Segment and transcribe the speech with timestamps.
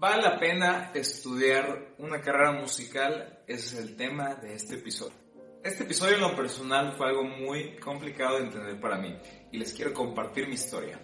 [0.00, 3.40] ¿Vale la pena estudiar una carrera musical?
[3.46, 5.12] Ese es el tema de este episodio.
[5.62, 9.14] Este episodio en lo personal fue algo muy complicado de entender para mí
[9.52, 10.98] y les quiero compartir mi historia.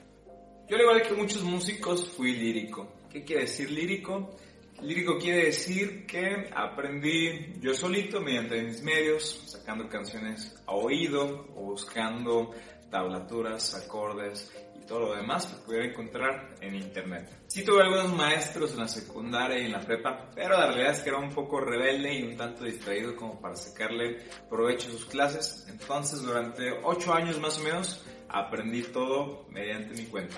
[0.66, 2.90] Yo al igual que muchos músicos fui lírico.
[3.12, 4.34] ¿Qué quiere decir lírico?
[4.80, 11.64] Lírico quiere decir que aprendí yo solito mediante mis medios, sacando canciones a oído o
[11.64, 12.52] buscando
[12.90, 14.50] tablaturas, acordes
[14.86, 17.28] todo lo demás que pudiera encontrar en internet.
[17.48, 21.00] Sí tuve algunos maestros en la secundaria y en la prepa, pero la realidad es
[21.00, 25.06] que era un poco rebelde y un tanto distraído como para sacarle provecho a sus
[25.06, 25.66] clases.
[25.68, 30.36] Entonces durante 8 años más o menos aprendí todo mediante mi cuenta.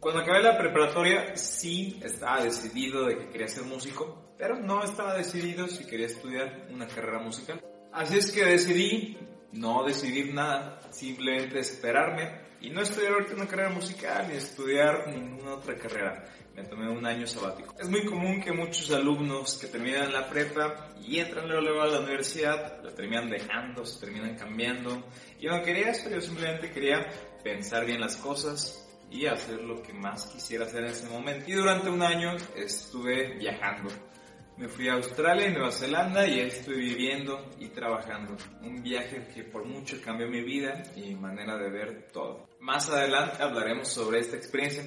[0.00, 5.14] Cuando acabé la preparatoria sí estaba decidido de que quería ser músico, pero no estaba
[5.14, 7.64] decidido si quería estudiar una carrera musical.
[7.92, 9.16] Así es que decidí
[9.52, 15.54] no decidir nada, simplemente esperarme y no estudiar ahorita una carrera musical ni estudiar ninguna
[15.54, 16.24] otra carrera.
[16.54, 17.74] Me tomé un año sabático.
[17.78, 22.00] Es muy común que muchos alumnos que terminan la prepa y entran luego, a la
[22.00, 25.08] universidad, la terminan dejando, se terminan cambiando.
[25.40, 27.06] Y no quería eso, yo simplemente quería
[27.42, 31.44] pensar bien las cosas y hacer lo que más quisiera hacer en ese momento.
[31.50, 33.90] Y durante un año estuve viajando
[34.56, 38.36] me fui a Australia y Nueva Zelanda y estoy viviendo y trabajando.
[38.62, 42.46] Un viaje que por mucho cambió mi vida y mi manera de ver todo.
[42.60, 44.84] Más adelante hablaremos sobre esta experiencia.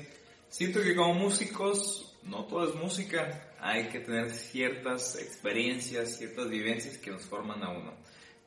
[0.48, 3.56] Siento que como músicos no todo es música.
[3.60, 7.94] Hay que tener ciertas experiencias, ciertas vivencias que nos forman a uno.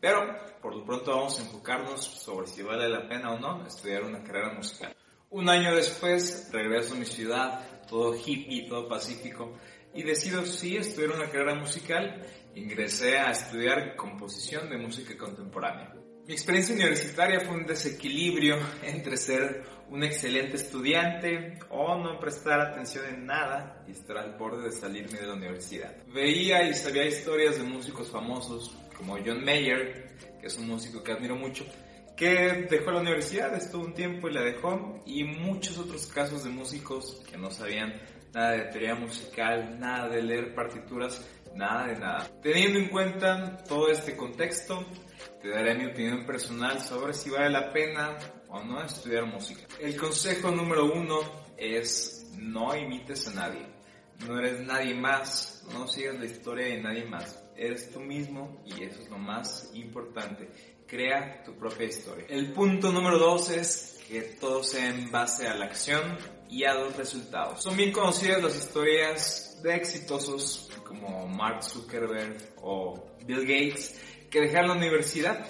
[0.01, 4.05] Pero por lo pronto vamos a enfocarnos sobre si vale la pena o no estudiar
[4.05, 4.97] una carrera musical.
[5.29, 9.59] Un año después regreso a mi ciudad, todo hippie, todo pacífico
[9.95, 12.27] y decido sí estudiar una carrera musical.
[12.55, 15.95] Ingresé a estudiar composición de música contemporánea.
[16.27, 23.05] Mi experiencia universitaria fue un desequilibrio entre ser un excelente estudiante o no prestar atención
[23.07, 25.93] en nada y estar al borde de salirme de la universidad.
[26.07, 31.13] Veía y sabía historias de músicos famosos como John Mayer, que es un músico que
[31.13, 31.65] admiro mucho,
[32.17, 36.51] que dejó la universidad, estuvo un tiempo y la dejó, y muchos otros casos de
[36.51, 37.95] músicos que no sabían
[38.33, 41.25] nada de teoría musical, nada de leer partituras,
[41.55, 42.31] nada de nada.
[42.43, 44.85] Teniendo en cuenta todo este contexto,
[45.43, 48.17] te daré mi opinión personal sobre si vale la pena
[48.49, 49.63] o no estudiar música.
[49.79, 51.21] El consejo número uno
[51.57, 53.67] es no imites a nadie.
[54.27, 57.43] No eres nadie más, no sigas la historia de nadie más.
[57.57, 60.51] Eres tú mismo y eso es lo más importante.
[60.87, 62.27] Crea tu propia historia.
[62.29, 66.19] El punto número dos es que todo sea en base a la acción
[66.51, 67.63] y a los resultados.
[67.63, 74.01] Son bien conocidas las historias de exitosos como Mark Zuckerberg o Bill Gates
[74.31, 75.47] que dejaron la universidad.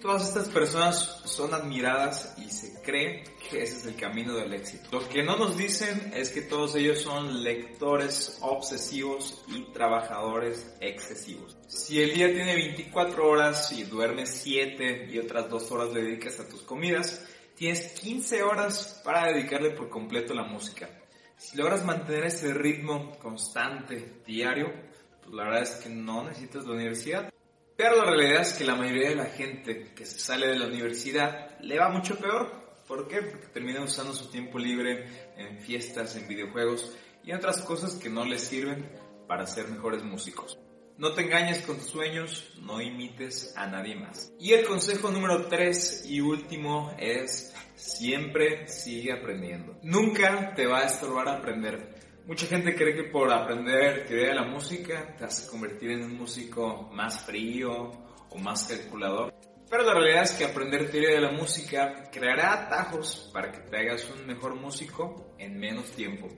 [0.00, 4.88] Todas estas personas son admiradas y se cree que ese es el camino del éxito.
[4.92, 11.54] Lo que no nos dicen es que todos ellos son lectores obsesivos y trabajadores excesivos.
[11.68, 16.40] Si el día tiene 24 horas y duermes 7 y otras 2 horas le dedicas
[16.40, 17.26] a tus comidas,
[17.60, 20.88] tienes 15 horas para dedicarle por completo a la música.
[21.36, 24.72] Si logras mantener ese ritmo constante, diario,
[25.20, 27.30] pues la verdad es que no necesitas la universidad.
[27.76, 30.68] Pero la realidad es que la mayoría de la gente que se sale de la
[30.68, 32.50] universidad le va mucho peor.
[32.88, 33.20] ¿Por qué?
[33.20, 35.06] Porque termina usando su tiempo libre
[35.36, 38.90] en fiestas, en videojuegos y en otras cosas que no les sirven
[39.28, 40.58] para ser mejores músicos.
[41.00, 44.34] No te engañes con tus sueños, no imites a nadie más.
[44.38, 49.78] Y el consejo número 3 y último es siempre sigue aprendiendo.
[49.82, 51.94] Nunca te va a estorbar aprender.
[52.26, 56.18] Mucha gente cree que por aprender teoría de la música te vas convertir en un
[56.18, 57.92] músico más frío
[58.28, 59.32] o más calculador.
[59.70, 63.78] Pero la realidad es que aprender teoría de la música creará atajos para que te
[63.78, 66.28] hagas un mejor músico en menos tiempo.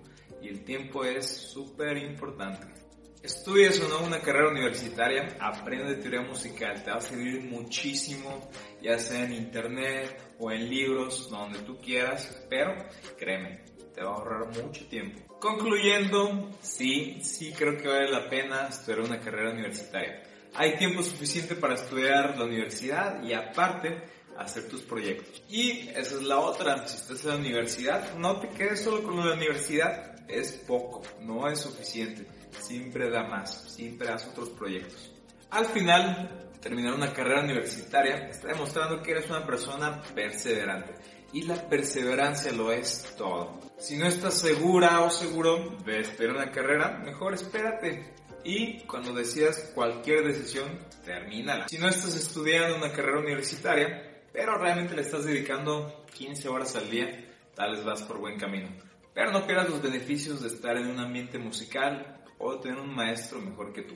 [0.41, 2.92] Y el tiempo es súper importante.
[3.23, 8.51] Estudies o no una carrera universitaria, aprende teoría musical, te va a servir muchísimo,
[8.83, 12.75] ya sea en internet o en libros, donde tú quieras, pero
[13.17, 13.61] créeme,
[13.95, 15.39] te va a ahorrar mucho tiempo.
[15.39, 20.25] Concluyendo, sí, sí creo que vale la pena estudiar una carrera universitaria.
[20.55, 24.03] Hay tiempo suficiente para estudiar la universidad y aparte
[24.37, 25.45] hacer tus proyectos.
[25.49, 29.17] Y esa es la otra, si estás en la universidad, no te quedes solo con
[29.25, 32.27] la universidad, es poco, no es suficiente.
[32.61, 35.13] Siempre da más, siempre haz otros proyectos.
[35.51, 40.95] Al final, terminar una carrera universitaria está demostrando que eres una persona perseverante.
[41.35, 43.59] Y la perseverancia lo es todo.
[43.79, 48.15] Si no estás segura o seguro de esperar una carrera, mejor espérate.
[48.45, 51.69] Y cuando decidas cualquier decisión, termínala.
[51.69, 56.91] Si no estás estudiando una carrera universitaria, pero realmente le estás dedicando 15 horas al
[56.91, 58.69] día, tal vez vas por buen camino.
[59.15, 63.41] Pero no pierdas los beneficios de estar en un ambiente musical o tener un maestro
[63.41, 63.95] mejor que tú.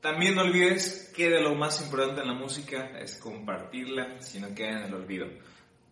[0.00, 4.54] También no olvides que de lo más importante en la música es compartirla si no
[4.54, 5.26] queda en el olvido.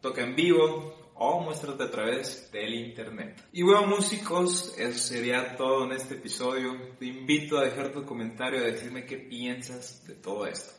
[0.01, 3.43] Toca en vivo o muéstrate a través del internet.
[3.53, 6.77] Y bueno músicos, eso sería todo en este episodio.
[6.99, 10.73] Te invito a dejar tu comentario, a decirme qué piensas de todo esto.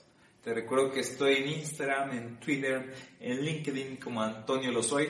[0.44, 5.10] Te recuerdo que estoy en Instagram, en Twitter, en LinkedIn como Antonio Lo Soy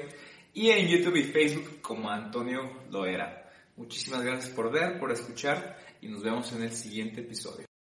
[0.54, 3.43] y en YouTube y Facebook como Antonio Loera.
[3.75, 7.73] Muchísimas gracias por ver, por escuchar y nos vemos en el siguiente episodio.